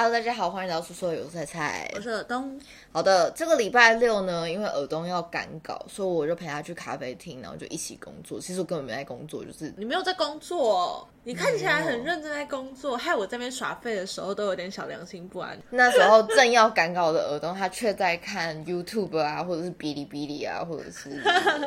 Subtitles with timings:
[0.00, 1.90] Hello，大家好，欢迎来到宿舍有菜菜。
[1.96, 2.56] 我是尔东，
[2.92, 8.38] 好的，这个礼拜六呢，因为尔东要赶稿，所以我就陪他去咖啡厅，然后就一起工作。
[8.38, 15.58] 其实我根本没在工作，就是你没有在工作，你看起来很认真在工作，害我这边耍废的时候都有点小良心不安。
[15.68, 21.20] 那时候正要赶稿的尔东，他却在看 YouTube 啊，或者是哔哩哔哩啊，或者是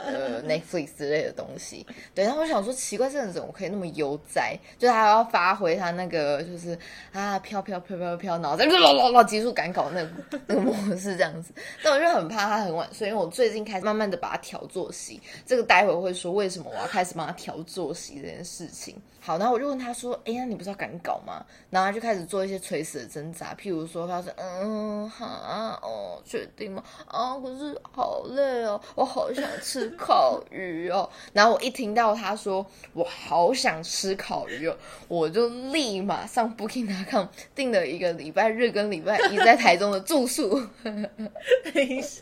[0.07, 1.85] 呃 Netflix 之类的东西。
[2.15, 4.57] 对，然后我想说，奇怪，这人怎么可以那么悠哉？
[4.79, 6.75] 就是他要发挥他那个，就是
[7.13, 10.09] 啊飘飘飘飘飘，然后再啦啦啦急速赶稿那个
[10.47, 11.53] 那个模式这样子。
[11.83, 15.21] 但我就很怕他很晚睡，因为我最近开始慢慢的把他调作息。
[15.45, 18.99] 这个待会会说为什么我要开始帮他调作息这件事情。
[19.23, 26.83] 好，然后我就问他说：“哎呀，你不是要赶稿吗？”然后他就开始做一些垂死的挣扎，譬如说他说：“嗯，哈，哦，确定吗？
[27.07, 34.75] 啊，可是好累哦，我好想吃烤鱼哦。”然后我一听到他说我好想吃烤鱼哦，
[35.07, 40.59] 我就立马上 Booking.com 订了一个礼拜日跟礼拜一在台中的住宿。
[40.83, 42.21] 等一下，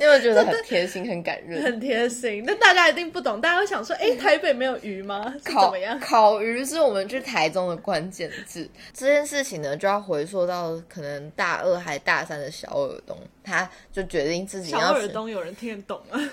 [0.00, 2.42] 因为觉得很贴心、很感人、很贴心。
[2.44, 5.32] 那大家一定不懂，大家会想说：“哎， 台北没有鱼吗？
[5.44, 8.68] 怎么样？”烤鱼是我们去台中的关键字。
[8.94, 14.78] 这件事情呢，就要回溯到可能大二还大三的小耳东，他就决定自己要。
[14.80, 16.30] 小耳东有人听得懂吗？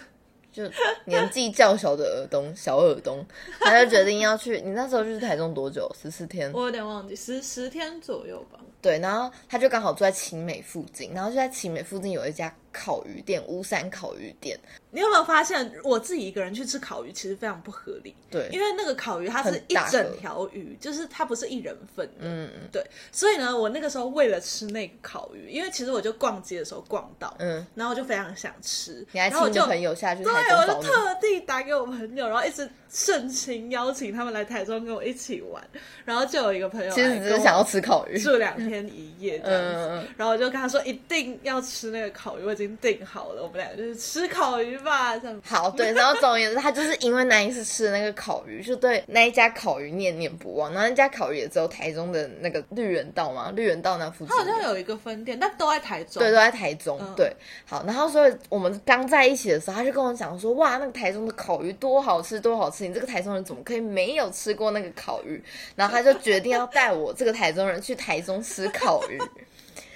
[0.51, 0.63] 就
[1.05, 3.23] 年纪较小的耳东，小耳东，
[3.61, 4.59] 他就决定要去。
[4.61, 5.89] 你那时候去台中多久？
[5.99, 6.51] 十四天？
[6.51, 8.59] 我有点忘记，十十天左右吧。
[8.81, 14.57] 对，然后他就刚好住在晴美附近，然后就在晴美附近有一家烤鱼店，乌山烤鱼店。
[14.91, 18.15] 你有没有发现，我自己一个人去吃烤鱼其实非常不合理？
[18.31, 22.13] 对，因为那个烤鱼它是一整条鱼，就是它不是一人份的。
[22.21, 22.83] 嗯嗯，对。
[23.11, 35.63] 所以呢，我那个时候为了吃那个烤鱼，因为其实我就逛街的时候逛到，嗯，然后我就非常想吃，然后我就朋友下去，对，我就特地打给我朋友，然后一直盛情邀请他们来台中跟我一起玩，
[36.03, 50.71] 然后就有一个朋友其实只是想要吃烤鱼，住两天一夜这样子，然后我就跟他说一定要吃那个烤鱼，我已经订好了，我们俩就是吃烤鱼吧，这样好对，然后总而言之，他就是因为那一次吃的那个烤鱼，就对那一家烤鱼念念不忘。
[50.71, 56.99] 然后那家烤鱼也只有台中的那个绿园道嘛，绿园道那附近，他好像有一个分店，但都在台中，对，都在台中。
[57.15, 57.35] 对，
[57.65, 62.87] 好，然后所以我们刚在一起的时候，他就跟我讲说，哇，那个台中的烤鱼多好吃，多好吃！
[62.87, 65.41] 你这个台中人怎么可以没有吃过那个烤鱼？
[65.75, 69.17] 然后他就决定要带我这个台中人去台中吃烤鱼。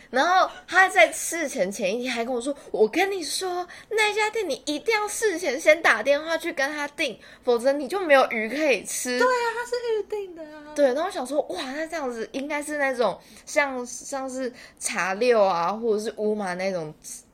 [0.10, 10.72] 然后他在事前前一天还跟我说：“我跟你说，那家店你一定要事前先打电话去跟他订，否则你就没有鱼可以吃。”对啊，他是预定的啊。
[10.76, 16.94] 对，然后我想说，哇，那这样子应该是那种像像是茶六啊，或者是乌马那种。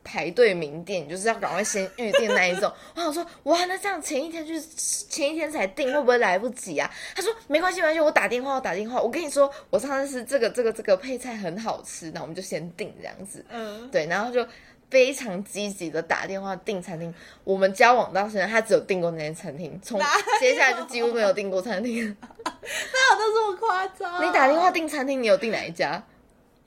[0.10, 2.72] 排队名店，就是要赶快先预定那一种。
[2.96, 4.62] 我想说，哇，那这样前一天就是
[5.08, 6.90] 前一天才订，会不会来不及啊？
[7.16, 9.00] 他说没关系，没关系，我打电话，我打电话。
[9.00, 13.46] 我跟你说，我上次是这个这个这个配菜很好吃，那我们就先订这样子。
[13.50, 14.44] 嗯，对，然后就
[14.90, 17.14] 非常积极的打电话订餐厅。
[17.44, 20.02] 我们交往到现在，他只有订过那间餐厅，从
[20.40, 22.18] 接下来就几乎没有订过餐厅。
[22.44, 24.28] 那有都这么夸张？
[24.28, 26.04] 你打电话订餐厅，你有订哪一家？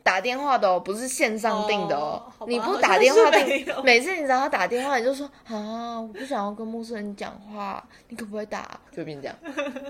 [0.03, 2.23] 打电话的哦，不是线上订的哦。
[2.47, 8.81] 你不打电话订，每次你找他打电话，你就说啊，我不想要跟陌生人讲话，你可不可以打？
[8.91, 9.37] 就变这样。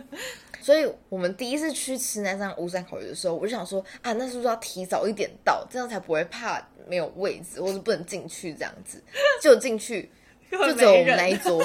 [0.61, 9.03] 所以我们第一次去吃那张乌山烤鱼的时候，我就想说啊，那是不是要提早一点到，这样才不会怕没有位置或者不能进去这样子？
[9.41, 10.11] 就进去，
[10.51, 11.61] 就只有我们那一桌，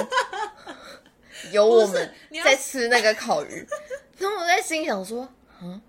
[1.52, 2.12] 有我们
[2.44, 3.66] 在吃那个烤鱼。
[4.16, 5.28] 然后我在心想说，
[5.60, 5.80] 啊。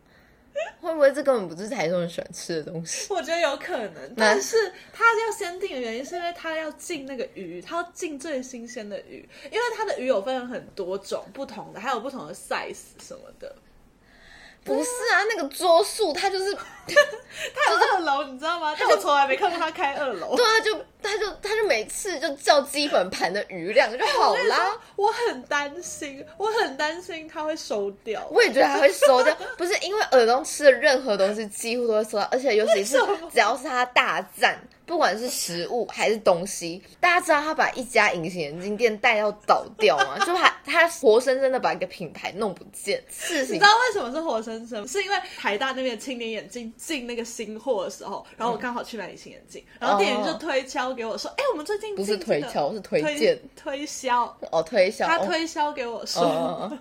[0.82, 3.14] 会不会这根本不是台中人喜欢吃的东西？
[3.14, 4.56] 我觉得有可能，但是
[4.94, 13.56] 他要先定的原因是因为他要进那个鱼，他要进最新鲜的鱼，因为他的鱼有分很多种不同的，还有不同的 size 什么的。
[14.62, 16.56] 不是啊，那个桌数他就是
[17.56, 18.76] 他有二楼，你知道吗？
[18.78, 20.36] 但我从来没看过他开二楼。
[20.36, 24.78] 对啊，就他就他就每次就叫基本盘的余量就好啦。
[24.96, 28.28] 我很担心，我很担心他会收掉。
[28.30, 32.98] 我也觉得他会收掉， 不是因为耳东吃的任何东西几乎都会收掉，而且尤其是
[33.32, 34.60] 只要是他大赞。
[34.86, 40.18] 不管是食物还是东西，大家知道他把一家隐形眼镜店带到倒掉吗？
[40.26, 43.00] 就他他活生生的把一个品牌弄不见。
[43.08, 44.88] 事情你知道为什么是活生生？
[44.88, 53.38] 是因为台大那边青年眼镜进那个新货的时候，然后我刚好去买隐形眼镜，然后店员就推销给我说：“哎，我们最近不是推销是推荐。
[53.56, 54.24] 推销。
[54.50, 56.72] 哦，推销他推销给我说。”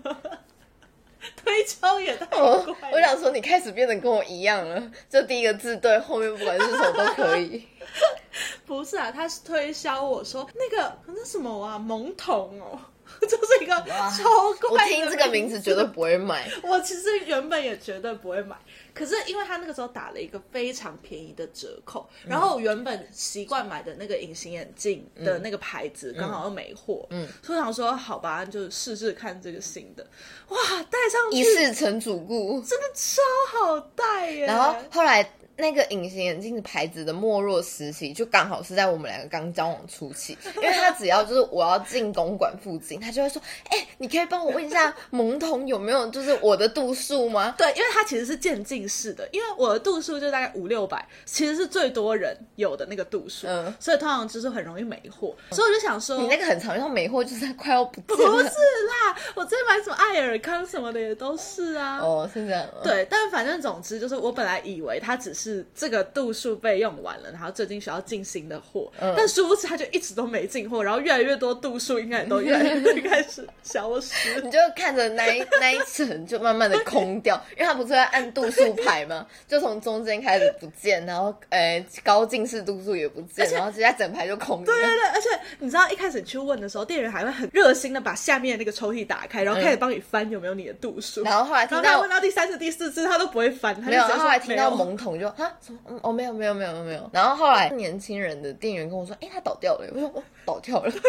[1.37, 2.93] 推敲也太怪！
[2.93, 4.81] 我想说，你开始变得跟我一样了，
[5.11, 7.67] 就第一个字对，后面不管是什么都可以。
[8.65, 12.79] 不是啊，他是推销我说那个那什么啊，蒙童哦，
[13.23, 14.71] 就是一个超怪。
[14.71, 16.49] 我听这个名字绝对不会买。
[16.63, 18.57] 我其实原本也绝对不会买，
[18.95, 30.07] 可是因为他那个时候打了一个非常便宜的折扣，然后我原本习惯买的那个隐形眼镜的那个牌子刚好又没货，嗯，所以想说好吧，就试试看这个新的。
[30.49, 30.59] 哇，
[30.91, 34.47] 戴上去一试成主顾，真的超好戴耶！
[34.47, 35.33] 然后后来。
[35.59, 65.48] 那个隐形眼镜的牌子的没落时期，就刚好是在我们两个刚交往初期，因为他只要就是我要进公馆附近，他就会说：“哎，你可以帮我问一下蒙童有没有就是我的度数吗？”对，因为他其实是渐进式的，因为我的度数就大概五六百，其实是最多人有的那个度数，嗯，所以通常就是很容易没货，所以我就想说，你那个很常用没货，就是快要不不是啦，我在买什么艾尔康什么的也都是啊，哦，是这样，对，但反正总之就是我本来以为他只是。
[65.49, 74.15] 是这个度数被用完了，然后最近需要进新的货，但殊不知他就一直都没进货，然后越来越多度数应该都越来越开始消失。
[74.45, 79.27] 你就看着那一 那一层就慢慢的空掉，因为他不是在按度数排吗？
[79.47, 84.75] 就从中间开始不见，然后呃高近视度数也不见，然后直接整排就空掉。
[84.75, 85.29] 对对对，而且
[85.59, 91.23] 你知道一开始去问的时候，店员还会很热心的把下面那个抽屉打开，然后开始帮你翻有没有你的度数。
[91.23, 94.05] 然后后来听到问到第三次、第四次，他都不会翻他，没有。
[94.19, 95.29] 后来听到懵桶就。
[95.45, 95.79] 啊，什么？
[96.03, 97.11] 哦，没有，没有，没有，没有。
[97.13, 100.93] 然后后来年轻人的店员跟我说：“哎，他倒掉了。”我说：“哦，倒掉了。”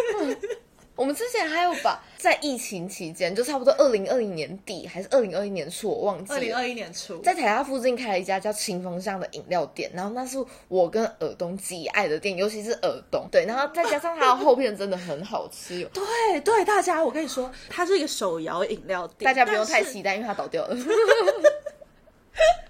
[0.95, 6.33] 我们之前还有把在疫情期间，就差不多二零二零年底还是二零二一年初，我忘记。
[6.33, 10.37] 二零二一年初，在台大附近开了一家叫清风巷的饮料店，然后那是
[10.67, 13.25] 我跟耳东极爱的店，尤其是耳东。
[13.31, 15.85] 对，然后再加上它的后片真的很好吃。
[15.95, 20.75] 对对，大家，我跟你说，它是一个手摇饮料店，大家不用太期待，因为它倒掉了。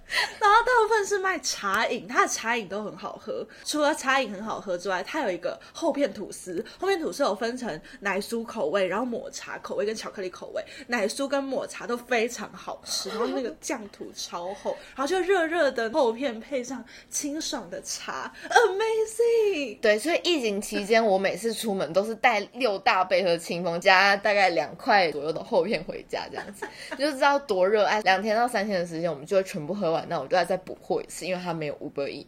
[0.40, 3.48] 然后大部分是卖茶饮，它的茶饮都很好喝。
[3.64, 10.64] 除了茶饮很好喝之外，它有一个厚片吐司，厚片吐司有分成奶酥口味、然后抹茶口味跟巧克力口味。
[10.88, 19.80] 奶酥跟抹茶都非常好吃，然后那个酱土超厚，然后就热热的厚片配上清爽的茶，amazing。
[19.80, 28.02] 对，所以疫情期间我每次出门都是带六大杯和清风加大概两块左右的厚片回家，这样子你就知道多热爱。
[28.02, 29.99] 两天到三天的时间，我们就会全部喝完。
[30.08, 32.26] 那我就要再补货一次，因为它没有五百亿。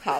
[0.00, 0.18] 好，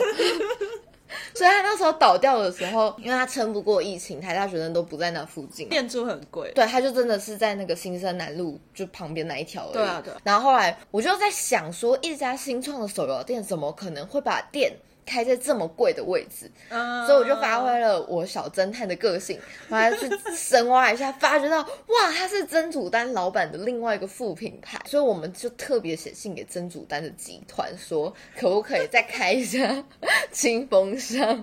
[1.34, 6.50] 所以他那时候倒掉的时候，因为他撑不过疫情，台大学生都不在那附近，店租很贵。
[6.54, 9.70] 对，他就真的是在那个新生南路就旁边那一条。
[9.72, 10.12] 对啊，对。
[10.24, 14.72] 然后后来我就在想说，一家新创的手摇店怎么可能会把店？
[15.08, 19.40] 开在这么贵的位置，所以我就发挥了我小侦探的个性，
[19.70, 20.06] 我还去
[20.36, 29.82] 深挖一下，发觉到哇，他是真祖丹老板的另外一个副品牌，所以我们就特别写信给真祖丹的集团，说可不可以再开一家
[30.30, 31.42] 清风商，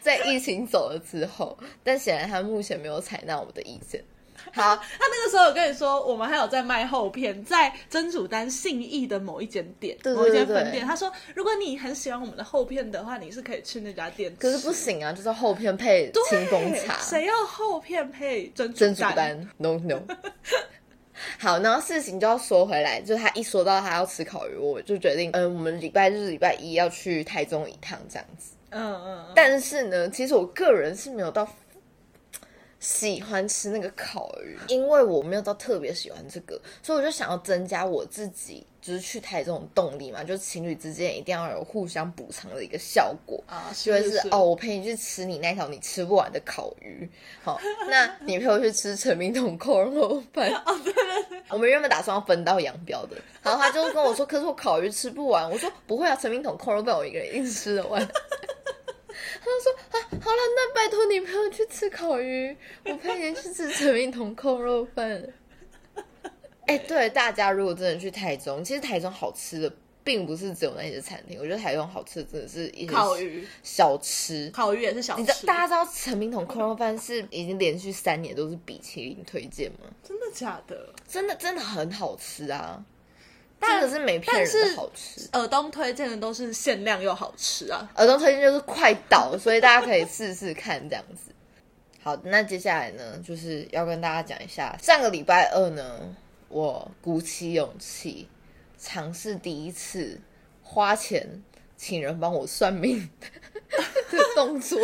[0.00, 4.00] 在疫情走了之后，但显然他目前没有采纳我的意见。
[4.52, 10.84] 好，他那个时候有跟你说，我们还有在卖后片，在真主丹信义的某一间店，某一间分店。
[10.86, 14.34] 他说，如果你很喜欢我们的后片的话，你是可以去那家店。
[14.38, 16.98] 可是不行啊，就是后片配清风茶。
[17.00, 20.00] 谁要后片配真真主丹？No No。
[21.38, 28.52] 好，然后事情就要说回来，就是他一说到他要吃烤鱼，我就决定，嗯，我们礼拜日、礼拜一要去台中一趟这样子。
[28.70, 29.26] 嗯嗯。
[29.34, 31.48] 但是呢，其实我个人是没有到。
[32.84, 47.10] 喜欢吃那个烤鱼，因为我没有到特别喜欢这个，所以我就想要增加我自己就是去台这种动力嘛，就情侣之间一定要有互相补偿的一个效果啊，就是哦，我陪你去吃你那条你吃不完的烤鱼，
[47.42, 58.06] 好， 那你陪我去吃陈明桶扣肉饭， 哦对对对，我们原本打算要分道扬镳的，然后他就跟我说，可是我烤鱼吃不完，我说不会啊，陈明桶扣肉饭我一个人一定吃得完。
[59.40, 59.83] 他就说：“啊，
[60.24, 65.22] 好了，那拜托你陪我去吃烤鱼，我陪你去吃陈明同扣肉饭。
[66.66, 69.70] ”哎，对，大家如果真的去台中，其实台中好吃的
[70.02, 75.46] 并不是只有那些餐厅，我觉得台中好吃的真的是一些烤鱼小吃，烤鱼也是小吃。
[75.46, 79.80] 大家知道陈明同扣肉饭是已经连续三年都是比其林推荐吗？
[80.02, 80.88] 真的假的？
[81.06, 82.82] 真的真的很好吃啊！
[83.60, 85.28] 真的是没骗人的好吃。
[85.32, 87.90] 耳东推荐的都是限量又好吃啊！
[87.96, 91.32] 耳东推荐就是快倒，所以大家可以试试看这样子。
[92.02, 96.14] 好，那接下来呢，就是要跟大家讲一下，上个礼拜二呢，
[96.48, 98.28] 我鼓起勇气
[98.78, 100.20] 尝试第一次
[100.62, 101.42] 花钱
[101.76, 103.08] 请人帮我算命
[104.10, 104.78] 的动作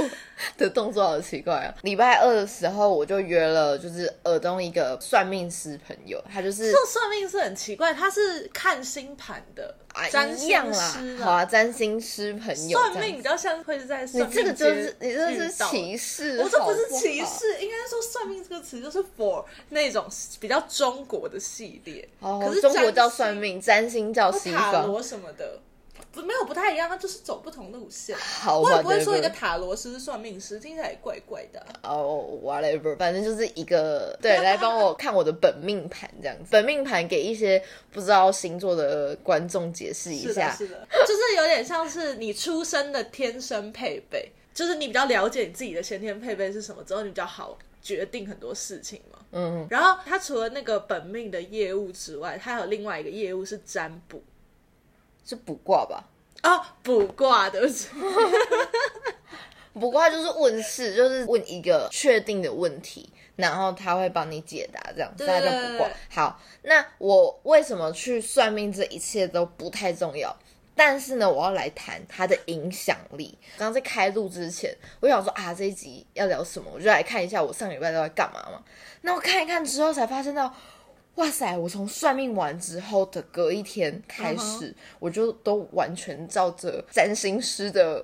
[0.57, 1.75] 的动作好奇怪啊！
[1.83, 20.07] 礼拜二的时候，我就约了就是耳东一个算命师朋友，他就是这算命是很奇怪，他是看星盘的啊占一样星师，啦好啊，占星师朋友算这样子命比较像会是在你算命这个就是街你这遇是到歧视，我这不是好好歧视，应该说“算命”这个词就是 for 那种
[20.41, 22.09] 比较中国的系列。
[22.21, 24.87] 哦可是，中国叫星算命，占星叫西方。
[24.87, 25.61] 罗什么的，
[26.13, 28.17] 不没有不太一样，它就是走不同路线。
[28.17, 36.49] 好我也不会说一个塔罗师是算命师，听起来也怪怪的啊、哦、whatever，反正就是一个 对来帮我看我的本命盘这样子。
[36.51, 37.63] 本命盘给一些
[37.93, 40.51] 不知道星座的观众解释一是的，下。
[40.51, 49.19] 是的，就是有点像是你出生的天生配备，就是你比较了解你自己的先天配备是什么之后，你比较好决定很多事情嘛。
[49.33, 54.21] 嗯，然后他除了那个本命的业务之外，他还有另外一个业务是占卜
[55.31, 56.03] 是卜卦吧？
[56.43, 57.87] 哦，卜卦，对不起，
[59.75, 65.89] 卜卦就是问事，就是问一个确定的问题，然后他会帮你解答，这样子，对大家叫卜卦。
[66.11, 68.73] 好，那我为什么去算命？
[68.73, 70.37] 这一切都不太重要。
[70.75, 73.39] 但是呢，我要来谈它的影响力。
[73.57, 78.61] 刚刚在开录之前，我想说啊，这一集要聊什么，我就来看一下我上礼拜都在干嘛嘛。
[79.03, 80.53] 那我看一看之后，才发现到，
[81.17, 81.57] 哇塞！
[81.59, 88.03] 我从算命完之后的隔一天开始嗯我就都完全照着占星师的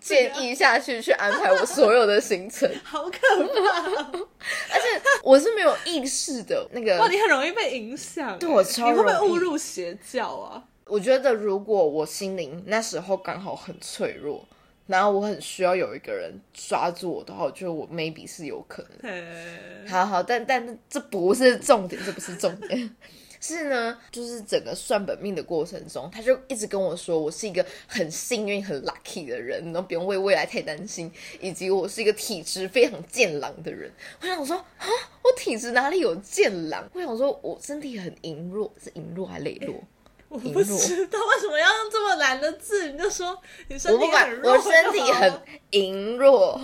[0.00, 3.18] 建议下去去安排我所有的行程， 好可
[3.64, 4.28] 怕哦！
[4.72, 6.96] 而且我是没有意识的那个。
[6.98, 10.62] 哇，你很容易被影响欸，对我超你会不会容易误入邪教啊？
[10.86, 14.46] 我觉得如果我心灵那时候刚好很脆弱，
[14.88, 19.86] 然后我很需要有一个人抓住我的话，我觉得我 maybe 是有可能。
[19.86, 22.90] 好好，但但这不是重点，这不是重点。
[23.40, 31.08] 是呢，就是整个算本命的过程中，他就一直跟我说，我是一个很幸运、很 lucky 的人，然后不用为未来太担心，
[31.40, 33.92] 以及我是一个体质非常健朗的人。
[34.22, 34.86] 我想说啊，
[35.22, 36.90] 我体质哪里有健朗？
[36.92, 39.84] 我想说我身体很羸弱，是羸弱还羸弱？
[40.28, 43.36] 我不知道为什么要用这么难的字，你就说
[43.68, 46.60] 你身体很，弱我身体很羸弱，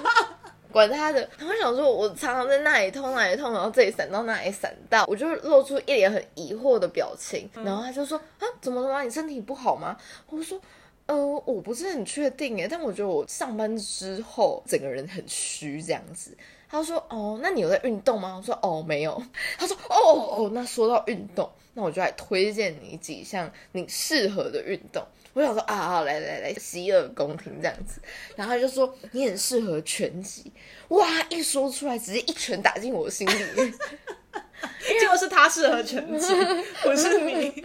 [0.70, 1.20] 管他的。
[1.38, 7.48] 然后我想说，我常常在那里痛那里痛，然后这里闪到那里闪到，我就露出一脸很疑惑的表情。
[7.64, 9.02] 然后他就说：“啊，怎么了吗？
[9.02, 9.96] 你身体不好吗？”
[10.28, 10.60] 我说。
[11.06, 16.36] 呃，我不是很确定诶，但我觉得我上班之后整个人很虚这样子。
[16.70, 19.20] 他说：“哦，那你有在运动吗？”我说：“哦，没有。”
[19.58, 28.00] 他说：“哦哦，那说到运动，那我就来推荐你几项你适合的运动。”我想说啊，好来来来，洗耳恭听这样子。
[28.36, 30.52] 然后他就说你很适合拳击，
[30.88, 31.06] 哇！
[31.28, 33.72] 一说出来，直接一拳打进我心里面。
[35.00, 36.34] 结果是他适合拳击，
[36.82, 37.64] 不是你。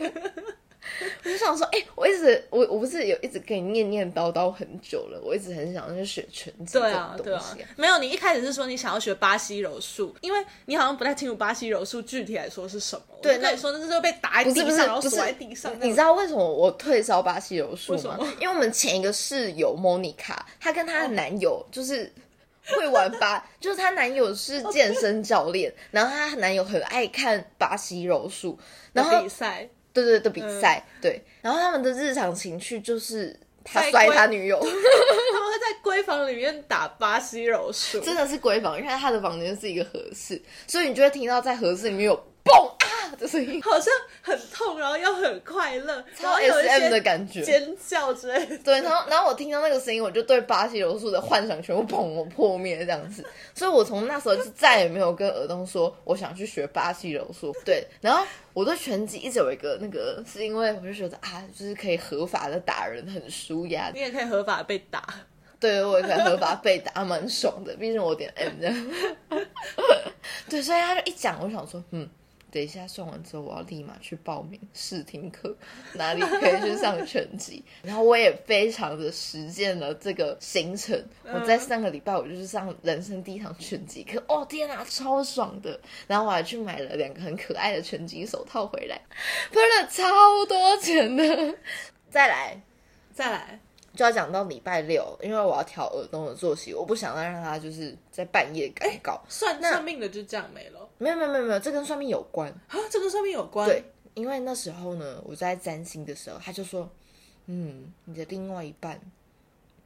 [1.26, 7.98] 我就想说，哎、我一直我我不是有一直跟你念念叨叨很久了，我一直很想要去学拳击这对啊，对啊种东西、啊。，没有。
[7.98, 13.04] 你一开始是说你想要学巴西柔术，因为你好像不太清楚巴西柔术具体来说是什么。
[13.24, 15.76] 对我就跟你说那就是被打在不是不是地上，然后锁在地上。
[15.82, 18.28] 你知道为什么我退烧巴西柔术吗为？
[18.42, 22.14] 因为我们前一个室友 Monica，她跟她的男友就是
[22.68, 28.60] 会玩巴， 就是她男友是健身教练，然后她男友很爱看巴西柔术，
[28.94, 33.34] 然后比赛，对对的比赛，对，然后他们的日常情趣就是
[33.64, 34.80] 他摔他女友， 他们会
[35.58, 38.02] 在闺房里面打巴西柔术。
[38.02, 47.42] 真的是闺房，因为他的房间是一个合适，所以你就会听到在合适里面有嘣啊的声音，好像很痛，然后又很快乐，然超后有一 SM 些的感觉。
[47.42, 48.58] 尖叫之类的。
[48.60, 53.26] 对，然后然后我听到那个声音，我就对巴西柔术的幻想全部砰破灭这样子，
[53.56, 57.52] 所以我从那时候就再也没有跟尔东说我想去学巴西柔术。
[57.66, 58.24] 对，然后
[58.54, 63.90] 我对拳击一直有一个那个，是因为我就觉得啊，就是可以合法的打人，很舒压。
[63.94, 65.04] 你也可以合法被打，
[65.60, 67.76] 对，我也可以合法被打，蛮爽的。
[67.76, 68.92] 毕竟我有点 M 这样。
[70.48, 72.08] 对，所以他就一讲，我想说，嗯，
[72.56, 75.54] 等一下算完之后，我要立马去报名试听课，
[75.96, 77.62] 哪里可以去上拳击。
[77.84, 80.98] 然后我也非常的实践了这个行程。
[81.26, 85.78] 我在上个礼拜，我就是上人生第一堂拳击课，哦天哪，超爽的！
[86.08, 89.02] 然后我还去买了两个很可爱的拳击手套回来，
[89.52, 91.58] 喷了超多钱的。
[92.10, 92.62] 再来，
[93.14, 93.60] 再来，
[93.96, 99.22] 就要讲到礼拜六，因为我要调耳东的作息，我不想再让他就是在半夜赶稿。
[99.28, 102.50] 算那算命的就这样没了没有没有没有没有，这跟算命有关。
[102.68, 102.78] 啊？
[102.92, 103.68] 这跟算命有关？
[103.68, 103.84] 对，
[104.14, 106.90] 因为那时候呢，我在占星的时候，他就说，
[107.48, 109.00] 嗯，你的另外一半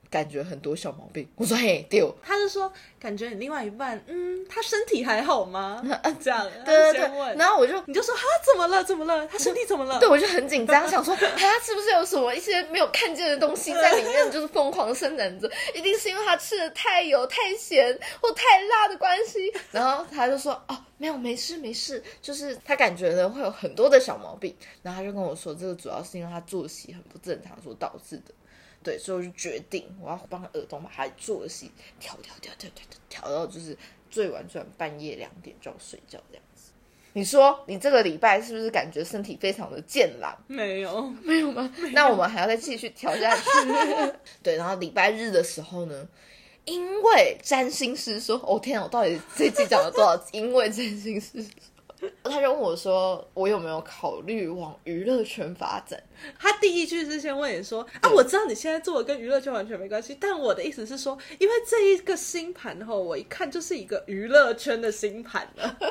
[0.10, 1.28] 感觉很多小毛病。
[1.36, 5.82] 我说嘿，丢，他就说感觉你另外一半，嗯，他身体还好吗？
[6.20, 9.28] 这样，对对对，然后我就你就说他怎么了怎么了？
[9.28, 10.00] 他身体怎么了？
[10.00, 19.54] 对，我就很紧张，想说 他是不是有什么一些没有看见的东西在里面， 就是疯狂生长着，一定是因为他吃的太油、太咸或太辣的关系。
[19.72, 28.34] 然后他就说哦，没有，没事没事，就是他感觉呢会有很多的小毛病，然后他就跟我说，这个主要是因为他作息很不正常所导致的。
[28.84, 33.78] 对，所以我就决定我要帮他耳洞把他的作息调调调调调调调到就是
[34.10, 36.72] 最晚最晚半夜两点就要睡觉这样子。
[37.14, 40.38] 你说你这个礼拜是不是感觉身体非常的健朗？
[40.48, 41.74] 没有， 没有吗？
[41.92, 43.44] 那我们还要再继续调下去。
[44.44, 46.08] 对，然后礼拜日的时候呢，
[46.66, 50.30] 因为占星师说，哦天啊，我到底这季讲了多少次？
[50.32, 51.52] 因为占星师说，
[52.24, 56.02] 他就问我说，我有没有考虑往娱乐圈发展？
[56.38, 65.78] 他第一句是先问你说啊，我知道你现在做的跟娱乐圈完全没关系，但我的意思是说，因为这一个星盘后，我一看就是一个娱乐圈的星盘了。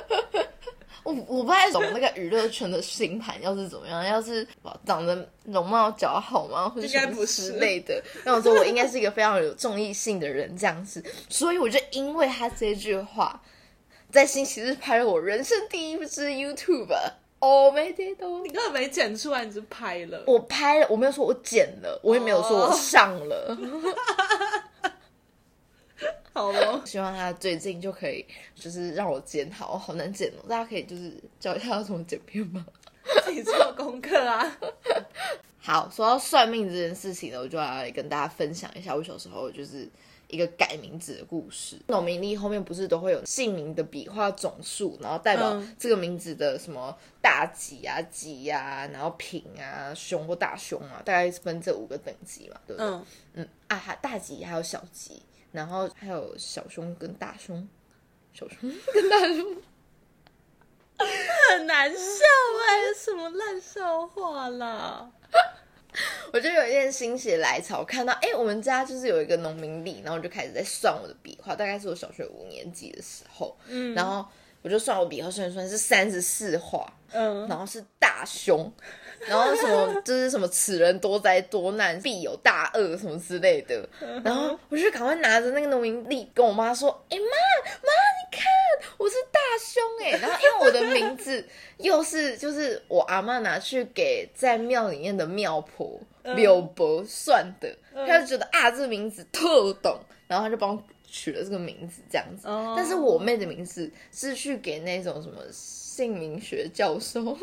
[1.04, 4.46] 我我不太懂那个娱乐圈的星盘要是怎么样，要是
[4.84, 8.02] 长得容貌姣好吗，或者不是之类的。
[8.24, 11.02] 那我说我应该是一个非常有综艺性的人，这样子。
[11.30, 13.40] 所以我就因为他这句话，
[14.10, 16.94] 在星期日拍了我人生第一支 YouTube。
[17.40, 20.24] 哦，没得都你根本没剪出来，你就拍了。
[20.26, 23.56] 我拍了，我没有说我剪了，我也没有说我上了。
[26.32, 30.44] 好了， 希望他最近就可以，就是让我剪好，好难剪哦。
[30.48, 32.66] 大家可以就是教一下要怎么剪片吗？
[33.24, 34.58] 自己做功课啊。
[35.62, 39.88] 好，说到算命这件事情呢，我就要来跟大家分享一下我小时候就是
[40.28, 41.76] 一个改名字的故事。
[41.88, 52.86] 农民历后面不是都会有姓名的笔画总数，然后代表嗯这个名字的什么大吉啊、吉呀、然后平啊、凶或大凶啊，大概分这五个等级嘛，对不对？
[52.86, 57.68] 嗯，嗯啊，还大吉还有小吉，然后还有小凶跟大凶，
[58.32, 59.56] 小凶跟大凶。
[60.98, 65.08] 很难笑哎、什么烂笑话啦？
[66.32, 74.24] 我就有一天心血来潮，看到哎、诶我们家就是有一个农民历，然后我就开始在算我的笔画，大概是我小学五年级的时候，嗯，然后
[74.62, 78.70] 我就算我笔画算一算是三十四画，嗯，然后是大凶，
[79.20, 83.88] 然后什么 就是什么此人多灾多难，必有大恶什么之类的，
[84.24, 87.88] 然后我就赶快拿着那个农民历跟我妈说：“哎、妈妈，
[88.20, 88.44] 你看
[88.98, 91.44] 我是大凶哎、然后因为我的名字
[91.78, 95.98] 又是就是我阿妈拿去给在庙里面的庙婆
[96.34, 102.46] 柳伯算的，他就觉得啊这个名字特懂，然后他就帮我取了这个名字这样子。
[102.48, 107.20] 哦但是我妹的名字是去给那种什么姓名学教授，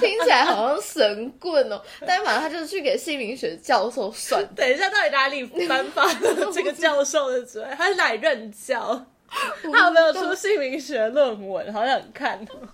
[0.00, 4.44] 听起来好像神棍哦，但反正他就是去给姓名学教授算。
[4.54, 7.66] 等一下，到底哪里颁发的这个教授的职位？
[7.76, 9.06] 他是哪里任教？
[9.72, 11.72] 他有没有出姓名学论文？
[11.72, 12.68] 好想看哦。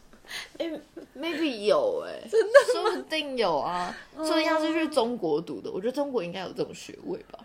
[0.59, 0.71] 哎、
[1.14, 5.71] m a y b e 有哎、真的，说不定有啊，说不定他是去中国读的。
[5.71, 7.38] 我觉得中国应该有这种学位吧。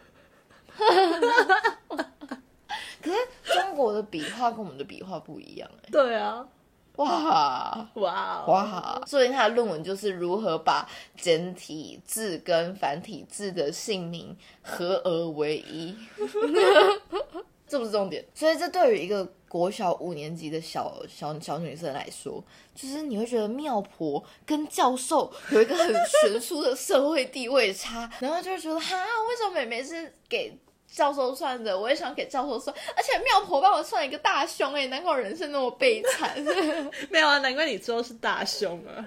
[3.01, 3.17] 可是
[3.53, 6.45] 中国的笔画跟我们的笔画不一样哎、对啊，
[6.95, 7.87] 哇！
[7.93, 15.95] 哇哦哇，所以他的论文就是如何把简体字跟繁体字的姓名合而为一，
[17.67, 18.23] 这不是重点。
[18.33, 28.95] 所以这对于一个国小五年级的小小小女生来说，就是你会觉得庙婆跟教授有一个很悬殊的社会地位差，然后就会觉得哈，
[29.29, 36.35] 为什么妹妹是给教授算的，我也想给教授算，而且妙婆帮我算一个大凶哎、难怪我人生那么悲惨。
[37.09, 39.05] 没有啊，难怪你之后是大凶啊！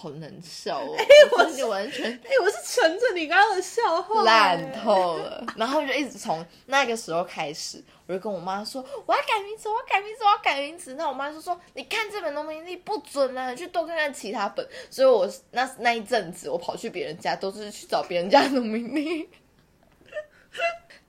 [0.00, 0.96] 好难笑哦！
[1.36, 5.44] 我自己完全哎、我是乘着你刚刚的笑话、烂透了。
[5.56, 10.94] 然后就一直从那个时候开始，我就跟我妈说我要改名字，我要改名字，我要改名字。
[10.94, 14.66] 那我妈就说你看这本农民历不准啊，你去多看看其他本。
[14.88, 19.28] 所以我那那一阵子，我跑去别人家，都是去找别人家的农民历。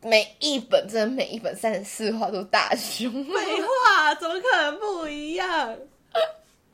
[0.01, 5.77] 每一本真的每一本三十四画都大凶，废话，怎么可能不一样？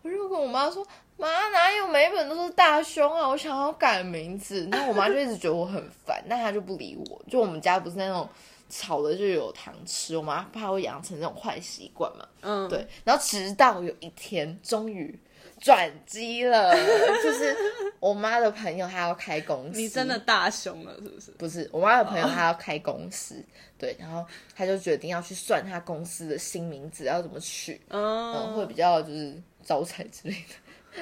[0.01, 3.27] 我就跟我妈说：“妈，哪有每一本都是大胸啊？
[3.27, 7.21] 我想要改名字。”然后我妈就一直觉得我很烦，那她就不理我。
[7.29, 8.29] 就我们家不是那种
[8.69, 12.27] 吵了就有糖吃，我妈怕我养成这种坏习惯嘛。
[12.41, 15.17] 嗯，对，然后直到有一天，终于
[15.59, 16.75] 转机了，
[17.23, 17.55] 就是
[17.99, 21.31] 我妈的朋友她要开公司，你真的大胸了，是不是？
[21.31, 23.43] 不是我妈的朋友，她要开公司，
[23.77, 24.23] 对，然后
[24.55, 30.55] 她就决定要去算她公司的新名字要怎么取，嗯，嗯，会比较就是招财之类的，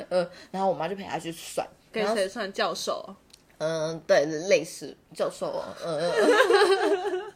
[0.09, 3.15] 嗯，然后我妈就陪她去算，然后给谁算教授？
[3.57, 6.11] 嗯，对，类似教授，嗯，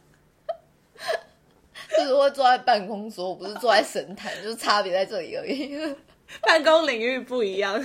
[1.96, 5.96] 就是会坐在办公桌，不是坐在神坛，就是差别在这里而已。
[6.42, 7.76] 办公领域不一样。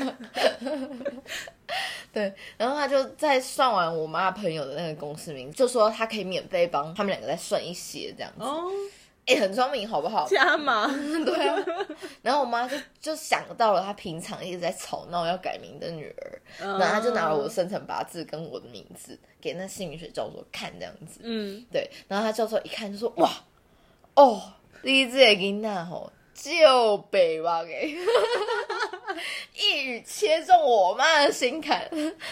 [2.14, 8.44] 对，然后他就在算完我妈朋友的那个公司名，就说他可以免费帮他们两个再算一些这样子。
[8.44, 8.70] 哦，
[9.26, 10.28] 哎、很聪明，好不好？
[10.28, 10.88] 加码。
[10.88, 11.58] 对啊。
[12.22, 21.20] 然后我妈就就想到了她平常一直在吵闹要改名的女儿，然后她就拿了我的生辰八字跟我的名字给那姓名学教授看，这样子。
[21.24, 23.32] 嗯，对，然后他教授一看就说：“哇，
[24.16, 24.42] 哦，
[24.84, 27.96] 你这个囡仔吼，就北吧给。
[29.56, 31.90] ”一语切中我妈的心坎。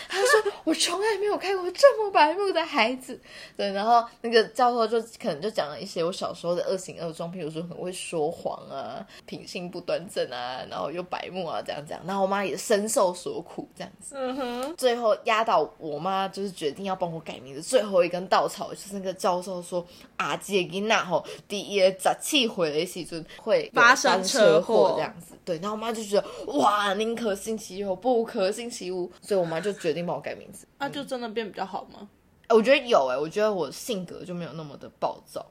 [0.09, 3.19] 她说：“我从来没有看过这么白目的孩子。”
[3.55, 12.01] 对，然后那个教授就可能就讲了一些我小时候的恶行恶状，譬如说很会说谎啊，品性不端正啊，然后又白目啊，这样这样。
[12.05, 14.15] 然后我妈也深受所苦，这样子。
[14.17, 19.85] 嗯哼，最后压倒我妈就是决定要帮我改名的最后一根稻草，就是那个教授说
[20.17, 25.35] 啊，这个囡仔吼，第一十七回的时阵会有发生车车祸这样子。
[25.45, 30.65] 对，然后我妈就觉得哇，宁可信其有，不可信其无，所以我妈就决定帮我改名字。
[30.79, 32.07] 那、就真的变比较好吗？
[32.49, 35.45] 我觉得有哎、我觉得我性格就没有那么的暴躁，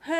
[0.00, 0.14] 嘿，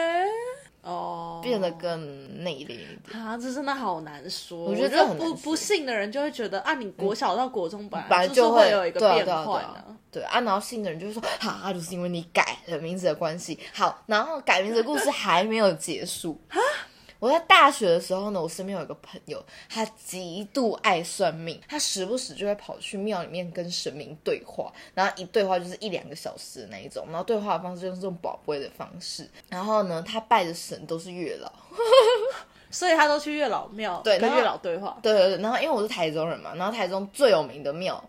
[0.83, 2.99] 哦，变得更内敛一点。
[3.13, 4.65] 啊，这真的好难说。
[4.65, 9.85] 我觉得不不信的人就会觉得啊，你国小到国中本本来就就是会有一个变对啊对啊换啊。
[10.11, 13.59] 对啊，然后信的人就会说，啊，就是因为你改了名字的关系。
[13.73, 16.41] 好，然后改名字的故事还没有结束。
[17.21, 29.29] 我在大学的时候呢，我身边有一个朋友，他极度爱算命，他时不时就会跑去庙里面跟神明对话，然后一对话就是一两个小时的那一种，然后对话的方式就是用宝贝的方式。
[29.51, 31.53] 然后呢，他拜的神都是月老，
[32.71, 34.99] 所以他都去月老庙对跟月老对话。
[35.03, 38.03] 对对对，然后因为我是台中人嘛，然后台中最有名的庙，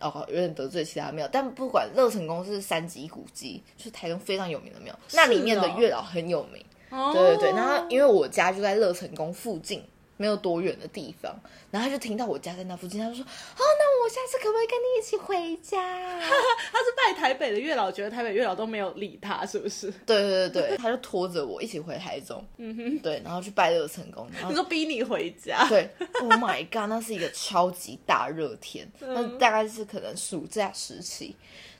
[0.00, 6.64] 哦，有点得罪其他庙，但不管乐成宫是三级古迹，就是台中非常有名的庙，那里面的月老很有名。
[6.94, 9.82] 哦对对对，然后因为我家就在乐成宫附近，
[10.16, 11.34] 没有多远的地方，
[11.70, 13.28] 然后他就听到我家在那附近，他就说：“哦，
[13.58, 15.80] 那我下次可不可以跟你一起回家？”
[16.20, 19.90] 他是拜台北的月老，觉得台北月老都没有理他，是不是？
[20.06, 25.66] 对对对对，他就拖着我一起回台中，嗯哼，对，然后去拜乐成宫，然后你说逼你回家？
[25.68, 25.88] 对
[26.20, 31.34] ，Oh my god，那是一个超级大热天，那大概是可能暑假时期，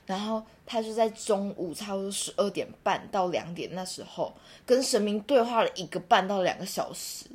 [0.05, 4.33] 然后他就在中午差不多十二点半到两点那时候，
[4.65, 7.25] 跟神明对话了一个半到两个小时，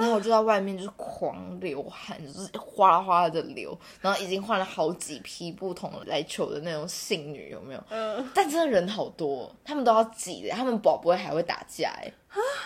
[0.00, 7.84] 然后我就在外面就是狂流汗，就是哗啦哗啦的流，然后已经换了好几批不同来求的那种信女，有没有？
[7.90, 12.10] 嗯，但真的人好多，他们都要挤的，他们宝不会还会打架哎，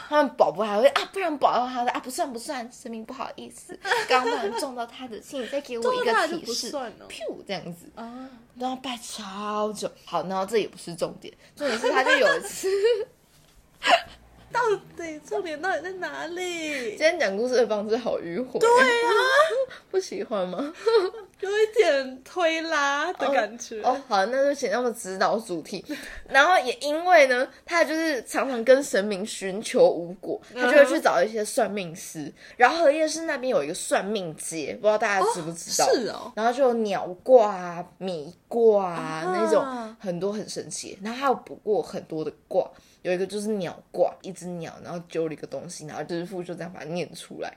[0.09, 12.69] 他们宝不会还会啊，不然保到他的啊，不算不算，神明不好意思， 刚刚不然撞到他的，请你再给我一个提示， 算哦噗这样子，啊，然后拜超久，好，然后这也不是重点，重点是他就有一次，
[14.53, 14.61] 到
[14.97, 16.99] 底重点到底在哪里今？
[16.99, 19.11] 天讲故事的方式好迂回，对啊，
[19.91, 20.73] 不喜欢吗？
[21.41, 23.83] 有一点推拉的感觉。
[23.83, 25.85] 哦，好，那就请他们指导主题。
[26.29, 32.33] 然后也因为呢，他就是常常跟神明寻求无果，他就会去找一些算命师。
[32.57, 35.89] 然后荷叶市那边有一个算命街，不知道大家知不知道？
[35.93, 40.99] 是哦，然后就有鸟卦啊、米卦啊、啊那种很多很神奇。
[41.03, 42.67] 然后还有卜过很多的卦，
[43.03, 47.53] 有一个就是鸟卦，一只鸟，然后揪了一个东西，然后师傅就这样把它念出来。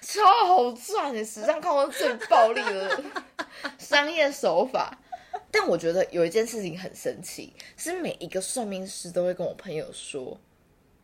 [0.00, 3.02] 超 好赚的，史上看过最暴力的
[3.78, 4.98] 商业手法。
[5.50, 10.38] 但我觉得有一件事情很神奇，是每一个算命师都会跟我朋友说，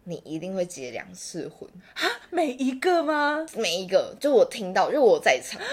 [0.04, 1.68] 你一定会结两次婚。
[2.30, 3.44] 每一个吗？
[3.54, 5.66] 每一个，就我听到，就我在场的，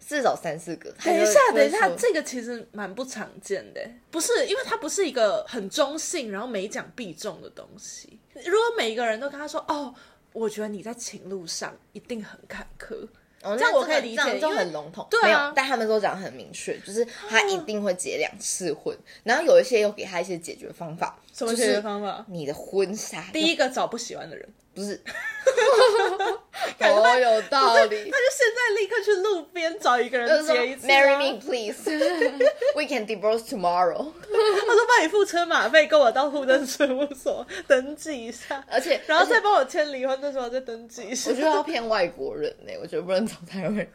[0.00, 0.90] 至少三四个。
[1.04, 8.18] 等一下，等一下，说这个其实蛮不常见的，不是因为它不是一个很中性，然后每讲必中的东西。
[8.34, 9.94] 如果每一个人都跟他说，哦，
[10.32, 12.94] 我觉得你在情路上一定很坎坷，
[13.42, 15.06] 哦，这样我可以理解就很笼统。
[15.10, 21.18] 对啊没有，但他们都讲很明确，就是他一定会结两次婚，然后有一些又给他一些解决方法。
[21.38, 22.24] 什么解决方法？
[22.28, 25.00] 你的婚纱第一个找不喜欢的人，不是，
[26.80, 28.18] 好有道理他。
[28.18, 30.90] 就现在立刻去路边找一个人就是说结一次、啊。
[30.90, 31.90] ，Marry me please,
[32.74, 34.12] we can divorce tomorrow。
[34.20, 41.36] 他说帮你付车马费，跟我到户政事务所登记一下，而且，然后再帮我签离婚的时候再登记一下我。
[41.36, 43.88] 觉得要骗外国人呢、我觉得不能找台湾人，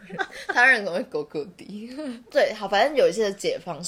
[0.48, 2.22] 台湾人怎么会狗狗的。
[2.32, 3.84] 对，好，反正有一些的解方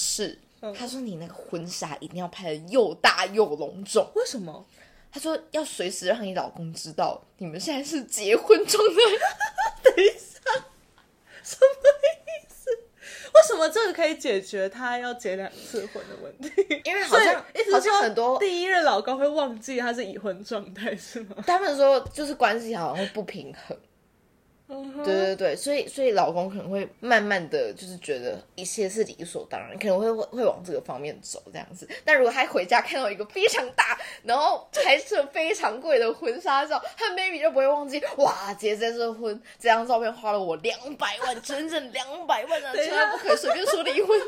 [0.59, 4.09] 是，他说你那个婚纱一定要拍的又大又隆重。
[4.15, 4.65] 为什么？
[5.11, 8.95] 他说要随时让你老公知道你们现在是结婚状态。
[9.81, 10.39] 等一下，
[11.41, 12.69] 什么意思？
[12.71, 16.81] 为什么这个可以解决他要结两次婚的问题？
[16.83, 21.37] 因为好像好所以意思是说像很多第一任老公会忘记他是已婚状态是吗？
[21.47, 23.77] 他们说就是关系好像会不平衡。
[24.67, 31.87] 嗯对对对，所以所以老公可能会慢慢的就是觉得一切是理所当然，可能会会会往这个方面走这样子。
[32.03, 44.19] 但如果他回家看到一个非常大，然后拍摄非常贵的婚纱照，他 maybe 就不会忘记哇，结这次婚这张照片花了我两百万，整整两百万啊，千万不可以随便说离婚。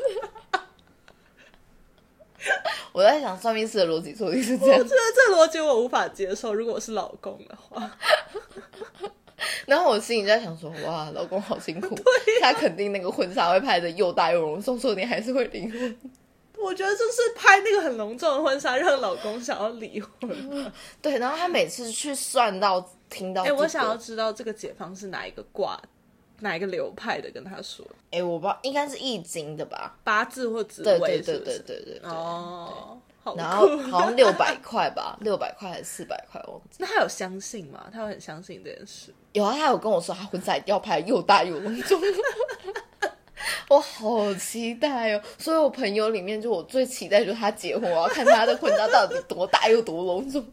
[2.92, 6.54] 我在想算命师的逻辑说的是这样我觉，得这逻辑我无法接受。
[6.54, 7.98] 如果我是老公的话，
[9.68, 11.94] 然后我心里在想说，哇，老公好辛苦，
[12.40, 15.98] 他肯定那个婚纱会拍的又大又隆重，说不定还是会离婚。
[16.56, 20.72] 我觉得就是拍那个很隆重的婚纱，让老公想要离婚。
[21.02, 25.78] 对，然后他每次去算到听到、哎、这个，我想要知道这个解方是哪一个卦、
[26.40, 29.98] 哪一个流派的，跟他说哎，我不知道，应该是易经的吧？
[30.02, 32.10] 八字或紫对微，对对对对对对。
[32.10, 36.78] 哦，好然后 好像六百块吧，六百块还是四百块，忘记。
[36.78, 37.86] 那他有相信吗？
[37.92, 39.14] 他会很相信这件事？
[39.38, 42.00] 有啊，他有跟我说他婚纱一定要拍又大又隆重。
[43.68, 45.22] 我好期待哦！
[45.38, 50.44] 所以我朋友里面，就我最期待就是他结婚，我要看他的婚纱到底多大又多隆重。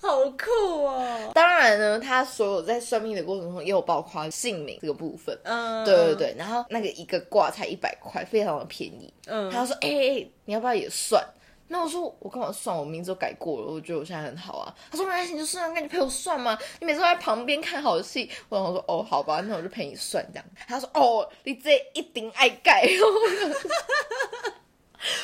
[0.00, 1.30] 好酷哦！
[1.34, 5.36] 当然呢，他所有在算命的过程中也有包括姓名这个部分。
[5.44, 9.12] 嗯，对对对，然后那个一个卦才一百块，非常的便宜。
[9.26, 11.24] 嗯，他就说：“哎、欸你要不要也算？”
[11.68, 12.76] 那我说：“我干嘛算？
[12.76, 16.58] 我名字都改过了，我觉得我现在很好啊。”他说：“没关系，你就算，那你陪我算嘛。
[16.80, 23.04] 你每次都在旁边看好戏。”我想说：“哦，好吧，那我就陪你算这样。”他说：“哦，你这一定爱改哦。”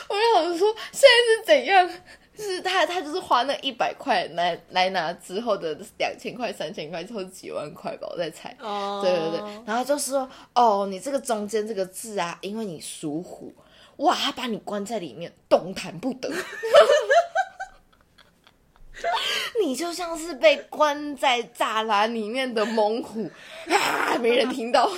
[0.09, 1.91] 我就想说，现在是怎样？
[2.37, 8.53] 就是他，他就是花那一百块来来拿之后的两千块、三千块，之后几万块吧，我在猜。
[8.61, 13.53] 哦，对对对，然后就说哦，你这个中间这个字啊，因为你属虎，
[13.99, 16.31] 哇，他把你关在里面，动弹不得。
[19.63, 23.31] 你就像是被关在栅栏里面的猛虎
[23.69, 24.91] 啊，没人听到。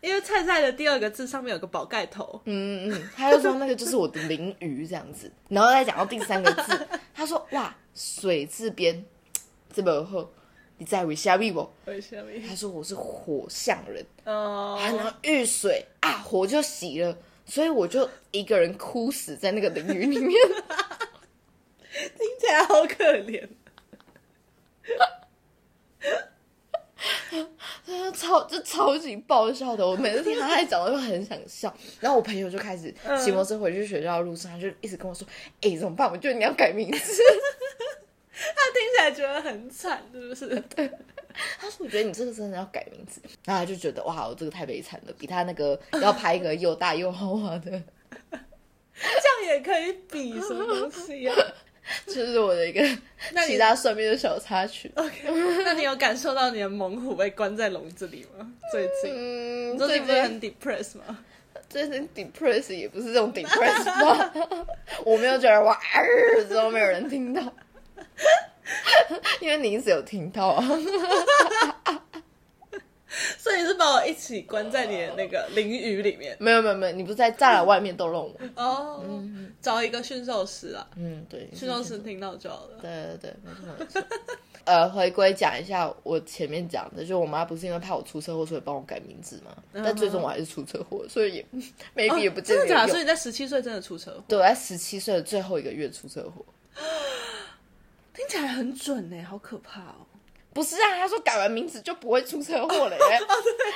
[0.00, 9.04] 因为菜菜的第二个字上面有个宝盖头，嗯嗯嗯，他就说那个就是我的淋鱼这样子，然后再讲到第三个字，他说哇，水字边
[9.72, 10.32] 这么厚，
[10.82, 11.70] 你在为虾米不？
[12.48, 14.04] 他说我是火象人。
[14.24, 17.16] 哦，啊，然后遇水啊，火就熄了，
[17.46, 20.30] 所以我就一个人哭死在那个淋雨里面。
[21.88, 23.48] 听起来好可怜。
[28.12, 31.72] 超就超级爆笑的，我每次听他在讲，我就很想笑。
[32.00, 32.92] 然后我朋友就开始
[33.22, 35.24] 骑摩托车回去学校的路上，他就一直跟我说
[35.62, 36.10] ：“哎、怎么办？
[36.10, 37.22] 我觉得你要改名字。
[38.54, 40.62] 他听起来觉得很惨，是不是？”
[41.58, 47.70] 他说：“我觉得你这个真的要改名字。”然后他就觉得哇，我这个太悲惨了，比他那个要拍一个又大又豪华的，
[48.30, 51.32] 这样也可以比什么东西呀、
[52.06, 52.82] 这是我的一个
[53.32, 54.92] 那其他算命的小插曲。
[54.94, 55.22] OK，
[55.64, 58.52] 那你有感受到你的猛虎被关在笼子里吗？
[58.70, 61.18] 最近，嗯，你最最近不是很 depressed 吗？
[61.70, 64.34] 最近 depress 也不是这种 depress 吧？
[65.06, 65.80] 我没有觉得我啊
[66.46, 67.40] 之后没有人听到，
[69.40, 70.64] 因为你一直有听到啊。
[73.38, 78.62] 所以你是把我一起关在你的那个淋雨里面没有没有没有，你不是在栅栏外面逗弄我？
[78.62, 79.04] 哦，
[79.60, 82.78] 找一个驯兽师啊，嗯，对，驯兽师听到就好了。
[82.80, 84.02] 对对对，没错没错。
[84.64, 89.54] 呃，回归讲一下我前面讲的，就我妈不是因为怕我出车祸，所以帮我改名字嘛？
[89.74, 91.46] 但最终我还是出车祸，所以也
[91.94, 92.88] maybe 也不见得有哦真的假的？
[92.88, 93.02] 所以用。
[93.02, 94.24] 你在十七岁真的出车祸？
[94.26, 96.42] 对，我在十七岁的最后一个月出车祸。
[98.14, 100.06] 听起来很准呢，好可怕哦！
[100.54, 103.20] 不是啊，他说改完名字就不会出车祸了耶。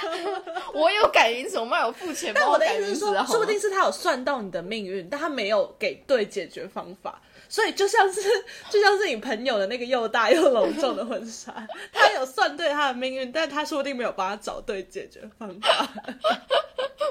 [0.75, 7.20] 我有改名字，我妈有付钱帮但我的改意思是说，名字啊，说不定是他有算到你的命运，但他没有给对解决方法。
[7.49, 8.20] 所以就像是
[8.70, 15.88] 就像是你朋友的那个又大又隆重的婚纱， 他有算对他的命运，但他说不定没有帮他找对解决方法。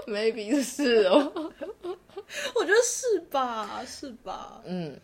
[0.05, 1.31] maybe 是哦。
[2.53, 3.81] 我觉得是吧？
[3.87, 4.61] 是吧？
[4.65, 4.99] 嗯，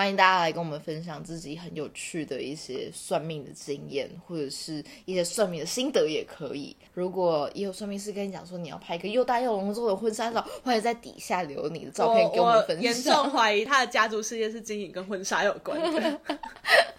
[0.00, 6.74] 欢迎大家来跟我们分享自己很有趣的一些算命的经验，或者是一些算命的心得也可以。
[6.94, 13.30] 如果也有算命师跟你讲说你要拍一个又大又隆重的婚纱照，欢迎在底下留你的照片给我们分享严重享。
[13.30, 16.20] 怀疑他的家族事业是经营跟婚纱有关的。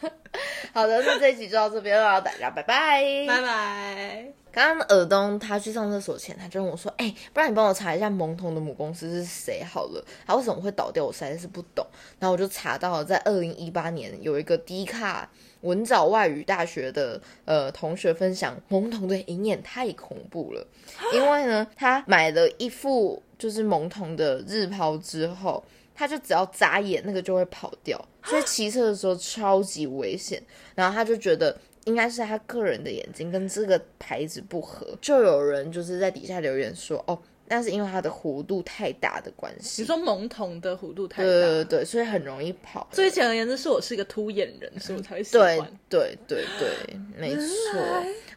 [0.72, 3.26] 好的，那这一集就到这边了，大家拜拜。
[3.28, 4.41] 拜拜。
[4.52, 11.06] 刚刚尔东他去上厕所前，他就问我说：“哎、不然你帮我查一下蒙童的母公司是谁好了，他为什么会倒掉？
[11.06, 11.86] 我实在是不懂。”
[12.20, 15.30] 然后我就查到了，在二零一八年有一个低卡
[15.62, 20.68] 文藻外语大学的呃同学分享，蒙童的银眼太恐怖了，
[21.14, 25.64] 因为呢，他买了一副就是蒙童的日抛之后，
[25.96, 30.42] 他就只要眨眼，那个就会跑掉，所以骑车的时候超级危险。
[30.76, 37.17] 然后他就觉得应该是他个人的眼睛跟这个牌子不合，就有人就是在底下留言说，哦。
[37.54, 42.88] 那是因为它的弧度太大的关系，你说蒙童的弧度太大，对对对，所以很容易跑。
[42.94, 45.70] 所以简而言之，是我是一个凸眼人，所以我才会喜对欢。
[45.89, 47.82] 对对对，没错。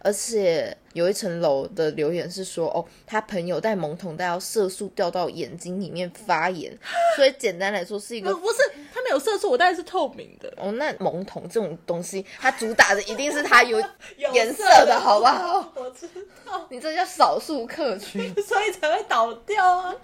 [0.01, 6.77] 而且有一层楼的留言是说，哦，他朋友戴蒙童带到色素掉到眼睛里面发炎，
[7.17, 8.59] 所以简单来说是一个不不是，
[8.93, 10.53] 他没有色素，我戴的是透明的。
[10.57, 13.79] 哦，那蒙童这种东西，它主打的一定是它有
[14.17, 15.73] 颜色色的，好不好？
[15.75, 16.09] 我知
[16.47, 18.33] 道，你这叫少数客群。
[18.43, 19.95] 所以才会倒掉啊。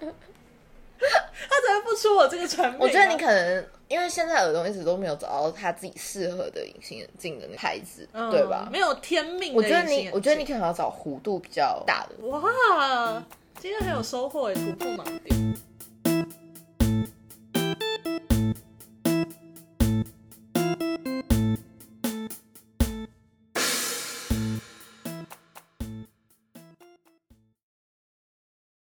[1.49, 8.69] 他怎么不出我这个产品啊、我觉得你可能因为现在耳洞一直都没有找到他自己适合的隐形眼镜的那牌子，嗯对吧？
[8.71, 12.25] 没有天命的我觉得你我觉得你可能要找弧度比较大的。
[12.27, 12.41] 哇，
[13.59, 15.53] 今天很有收获诶，突破盲点。